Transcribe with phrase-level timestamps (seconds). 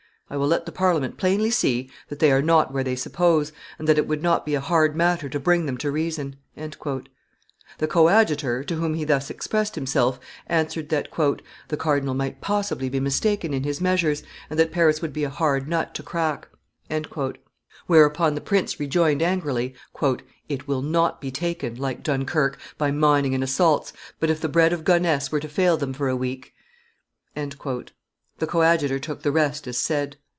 [0.33, 3.85] I will let the Parliament plainly see that they are not where they suppose, and
[3.85, 8.63] that it would not be a hard matter to bring them to reason." The coadjutor,
[8.63, 11.09] to whom he thus expressed himself, answered that
[11.67, 15.29] "the cardinal might possibly be mistaken in his measures, and that Paris would be a
[15.29, 16.47] hard nut to crack."
[17.87, 19.75] Whereupon the prince rejoined, angrily,
[20.47, 23.91] "It will not be taken, like Dunkerque, by mining and assaults,
[24.21, 26.53] but if the bread of Gonesse were to fail them for a week..."
[28.41, 30.17] The coadjutor took the rest as said.